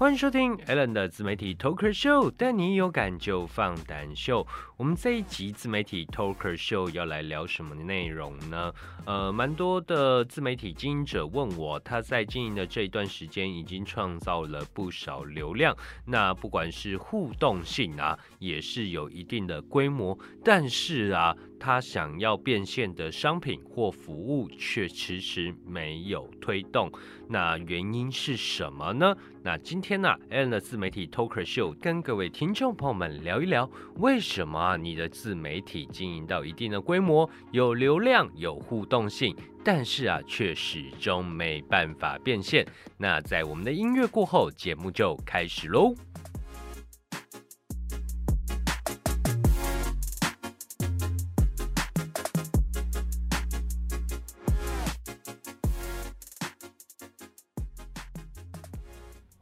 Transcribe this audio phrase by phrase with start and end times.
[0.00, 4.46] 欢迎收听 Alan 的自媒体 Talker Show，带你有感就放胆秀。
[4.78, 8.72] 我们这一集自媒体 Talker Show 要来聊什么内容呢？
[9.04, 15.76] 呃，蛮多的自媒体经营者问我，他在经营的这一段时间已经创造了不少流量，
[16.06, 26.90] 那不管是互动性啊，也是有一定的规模，但是啊，他想要变现的商品或服务却迟迟没有推动，
[27.28, 29.14] 那原因是什么呢？
[29.42, 42.66] 那今天呢，Alan 的自媒体 Talker Show 跟各位听众朋友们聊一聊，为什么你的自媒体经营到一定的规模，有流量、有互动性，但是啊，却始终没办法变现？
[42.96, 45.94] 那在我们的音乐过后，节目就开始喽。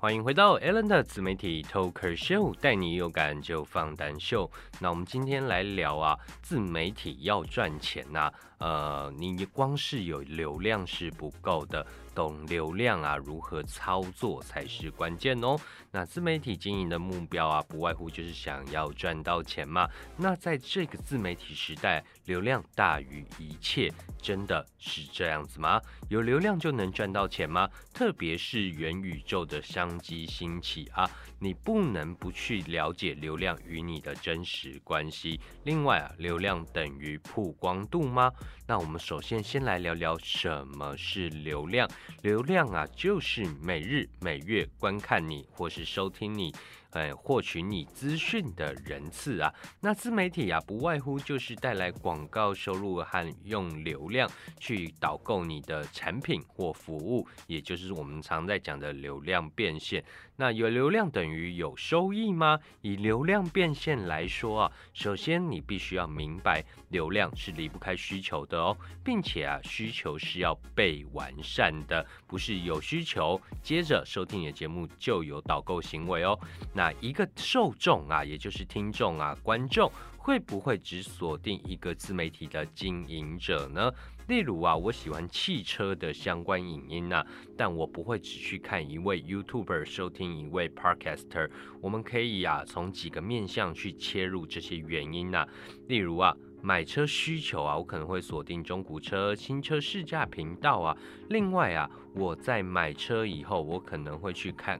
[0.00, 4.48] 欢迎回到 Alan 的自媒体 Talker Show，带你有感就放胆秀。
[4.78, 11.84] 那我们今天来聊啊，自媒体要赚钱呐，呃，你光是有流量是不够的。
[12.14, 15.56] 懂流量啊，如何操作才是关键哦。
[15.90, 19.88] 那自媒体经营的目标啊，不外乎就是想要赚到钱嘛。
[20.16, 25.80] 那在这个自媒体时代，流量大于一切，真的是这样子吗？
[26.08, 27.68] 有流量就能赚到钱吗？
[27.92, 35.40] 特别是元宇宙的商机兴起啊，你不能不去了解流量与你的真实关系。
[35.64, 38.32] 另外啊，流量等于曝光度吗？
[38.66, 41.88] 那我们首先先来聊聊什么是流量。
[42.22, 46.54] 流量啊，就是每日、每月观看你或是收听你。
[46.92, 54.28] 呃，获取你资讯的人次啊，那自媒体啊，不外乎就是带来广告收入和用流量
[54.58, 60.04] 去导购你的产品或服务，也就是我们常在讲的流量变现。
[60.40, 62.60] 那有流量等于有收益吗？
[62.80, 76.38] 以流量变现来说啊，首先你必须要明白，流量是离不开需求的哦，并且啊，需求是要被完善的，不是有需求接着收听你的节目就有导购行为哦。
[76.72, 79.90] 那一个受众啊，也就是听众啊，观众
[80.20, 83.90] 会不会只锁定一个自媒体的经营者呢？
[84.26, 87.24] 例如啊，我喜欢汽车的相关影音呐，
[87.56, 91.48] 但我不会只去看一位 YouTuber 收听一位 Podcaster。
[91.80, 95.46] 我们可以啊，从几个面向去切入这些原因呐。
[95.86, 100.94] 例如啊，买车需求啊，我可能会锁定中古车、新车试驾频道啊。
[101.30, 104.78] 另外啊，我在买车以后，我可能会去看。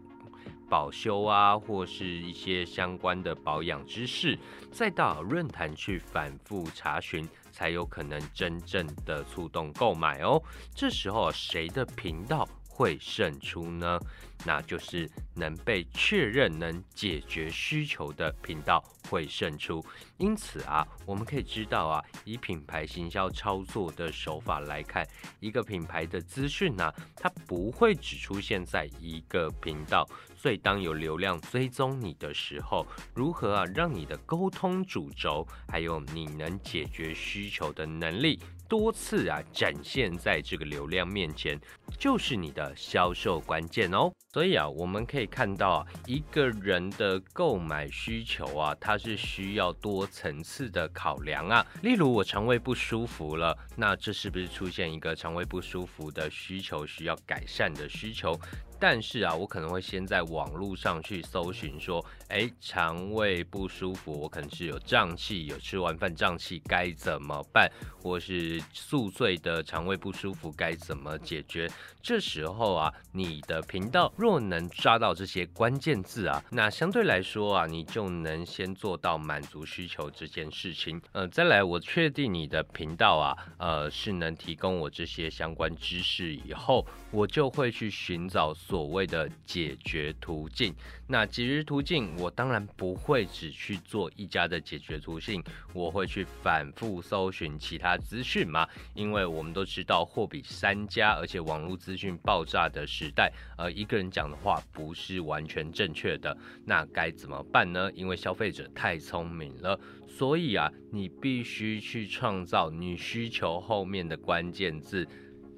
[0.69, 4.39] 保修啊，或是一些相关的保养知识，
[4.71, 10.43] 再到论坛去反复查询，才有可能真正的触动购买哦。
[10.75, 13.99] 这时候谁的频道会胜出呢？
[14.45, 18.81] 那就是能被确认能解决需求的频道
[19.11, 19.85] 会胜出。
[20.17, 25.05] 因此啊，我们可以知道啊，以品牌行销操作的手法来看，
[25.41, 30.09] 一个品牌的资讯呢，它不会只出现在一个频道。
[30.39, 38.39] 所以当有流量追踪你的时候，如何啊让你的沟通主轴，还有你能解决需求的能力？
[38.69, 41.59] 多次啊展现在这个流量面前，
[41.99, 44.13] 就是你的销售关键哦。
[44.33, 51.67] 所以啊，我们可以看到啊，一个人的购买需求啊，它是需要多层次的考量啊。
[51.83, 58.39] 例如我肠胃不舒服了，那这是不是出现一个肠胃不舒服的需求，需要改善的需求？
[58.81, 67.69] 但是啊，我可能会先在网络上去搜寻，说，哎，肠胃不舒服，我可能是有胀气，有吃完饭胀气，该怎么办？
[68.01, 71.69] 或是宿醉的肠胃不舒服该怎么解决？
[72.03, 81.01] 这时候啊，你的频道若能抓到这些关键字啊，那相对来说啊，你就能先做到满足需求这件事情。
[81.13, 88.55] 呃，再来，我确定你的频道啊，呃，是能提供我这些相关知识以后，我就会去寻找。
[88.55, 90.75] 所谓的解决途径，
[91.07, 95.43] 那解决途径，我当然不会只去做一家的解决途径，
[95.73, 107.91] 我会去反复搜寻其他资讯嘛，因为我们都知道货比三家，而且网络资讯爆炸的时代，呃，一个人讲的话不是完全正确的，那该怎么办呢？
[107.95, 115.07] 因为消费者太聪明了，所以啊，你必须去创造你需求后面的关键字。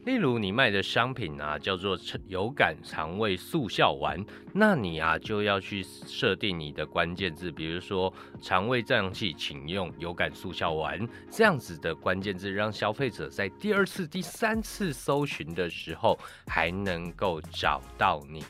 [0.07, 4.25] 例如你卖的商品啊，叫做有感肠胃速效丸，
[4.55, 18.43] 那你啊就要去设定你的关键字，比如说肠胃胀气，请用有感速效丸这样子的关键字，让消费者在第二次、第三次搜寻的时候还能够找到你。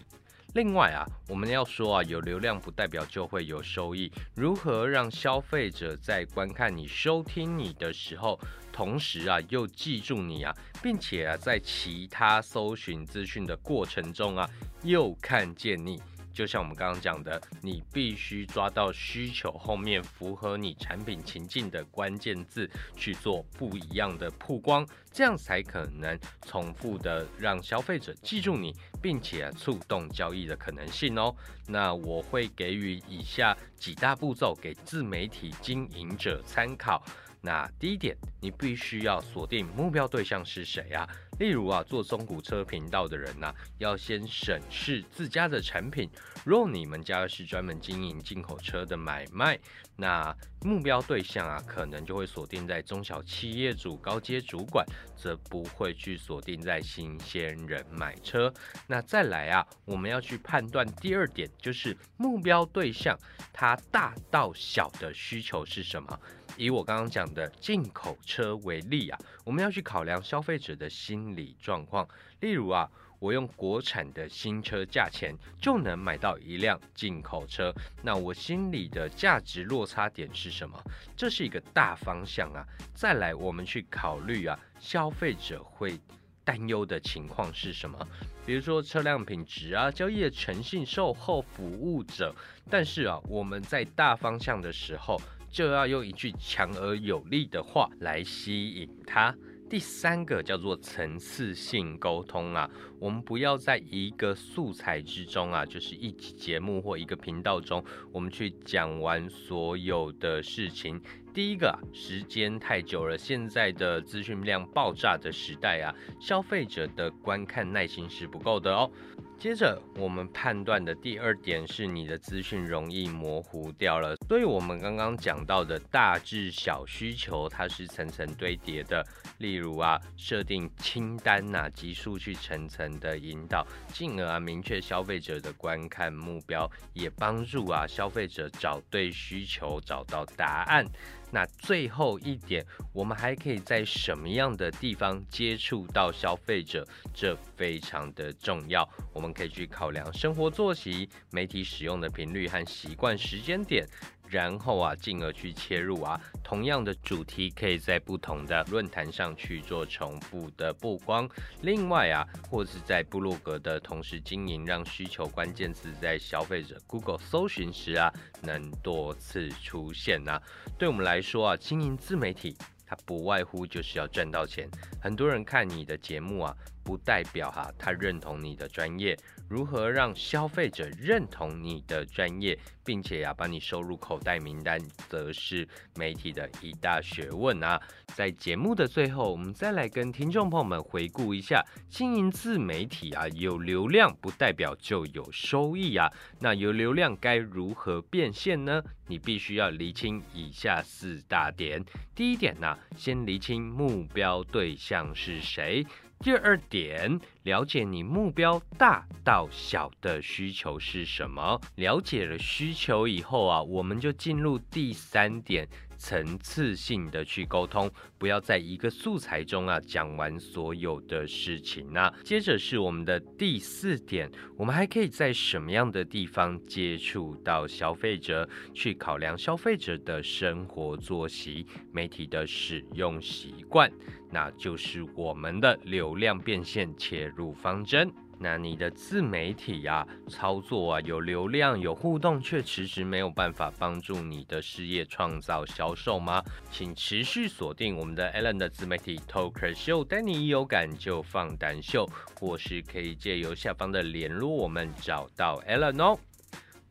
[0.55, 4.11] 另外啊，我们要说啊，有流量不代表就会有收益。
[4.35, 8.37] 如何让消费者在观看你、收听你的时候，
[8.73, 14.49] 同时啊又记住你啊，并且啊在其他搜寻资讯的过程中啊
[14.83, 16.01] 又看见你？
[16.33, 28.73] 就像我们刚刚讲的，你必须抓到需求后面符合你产品情境的关键字去做不一样的曝光，这样才可能重复的让消费者记住你，
[29.03, 31.35] 并且触动交易的可能性哦。
[31.67, 37.05] 那我会给予以下几大步骤给自媒体经营者参考。
[37.43, 41.09] 那第一点，你必须要锁定目标对象是谁啊？
[41.39, 46.11] 例如啊，做中古车频道的人呐，要先审视自家的产品。
[46.45, 49.59] 若你们家是专门经营进口车的买卖，
[49.97, 54.85] 那目标对象啊，可能就会锁定在中小企业主、高阶主管，
[55.17, 58.53] 则不会去锁定在新鲜人买车。
[58.87, 63.19] 那再来啊，我们要去判断第二点，就是目标对象
[63.51, 66.21] 它大到小的需求是什么。
[66.57, 72.07] 以我刚刚讲的进口车为例啊，我们要去考量消费者的心理状况。
[72.41, 80.79] 例如啊，我用国产的新车价钱就能买到一辆进口车，那我心里的价值落差点是什么？
[81.17, 82.67] 这是一个大方向啊。
[82.95, 85.99] 再来，我们去考虑啊，消费者会
[86.45, 87.99] 担忧的情况是什么？
[88.45, 92.35] 比如说车辆品质啊，交易的诚信、售后服务者。
[92.69, 95.21] 但是啊，我们在大方向的时候。
[95.51, 99.35] 就要用一句强而有力的话来吸引他。
[99.69, 102.69] 第三个叫做层次性沟通啊，
[102.99, 111.01] 我们不要在一个素材之中啊，就是一集节目或一个频道中，我们去讲完所有的事情。
[111.33, 118.91] 第一个，时间太久了，现在的资讯量爆炸的时代啊，消费者的观看耐心是不够的哦。
[119.41, 124.15] 接着，我们判断的第二点是你的资讯容易模糊掉了。
[124.29, 129.03] 所以，我们刚刚讲到的大至小需求，它是层层堆叠的。
[129.39, 140.85] 例如啊，设定清单呐，急速去层层的引导，进而啊明确消费者的观看目标，也帮助啊消费者找对需求，找到答案。
[141.33, 146.87] 那最后一点，我们还可以在什么样的地方接触到消费者？
[147.15, 148.89] 这非常的重要。
[149.13, 153.87] 我们可以去考量生活作息、媒体使用的频率和习惯时间点。
[154.31, 161.29] 然后啊，进而去切入啊，同样的主题可以在不同的论坛上去做重复的曝光。
[161.63, 170.41] 另外啊，或是在部落格的同时经营，让需求关键词在消费者 Google 搜寻时啊，能多次出现啊。
[170.79, 172.57] 对我们来说啊，经营自媒体，
[172.91, 174.69] 它不外乎就是要赚到钱。
[175.01, 176.57] 很多人看你的节目啊。
[176.83, 179.17] 不代表哈，他认同你的专业。
[179.49, 187.81] 如何让消费者认同你的专业，并且呀，把你收入口袋名单，则是媒体的一大学问啊。
[188.07, 196.11] 在节目的最后，我们再来跟听众朋友们回顾一下，经营自媒体啊，有流量不代表就有收益啊。
[196.41, 198.83] 那有流量该如何变现呢？
[199.07, 201.85] 你必须要厘清以下四大点。
[202.15, 205.87] 第一点呢，先厘清目标对象是谁。
[206.21, 211.59] 第二点，了解你目标大到小的需求是什么。
[211.77, 215.67] 了解了需求以后啊，我们就进入第三点。
[216.01, 222.13] 层次性的去沟通，不要在一个素材中啊讲完所有的事情啊。
[222.25, 233.93] 接着是我们的第四点，我们还可以在什么样的地方接触到消费者，去考量消费者的生活作息、媒体的使用习惯，
[234.31, 238.11] 那就是我们的流量变现切入方针。
[238.43, 246.43] 那你的自媒体呀，操作啊，有流量有互动，却迟迟没有办法帮助你的事业创造销售吗？
[246.71, 252.09] 请持续锁定我们的 Allen 的自媒体 Talker Show，带你一有感就放胆秀，
[252.41, 256.19] 或是可以借由下方的联络我们找到 Allen 哦。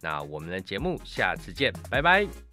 [0.01, 2.48] 那我们的节目下次见，拜拜。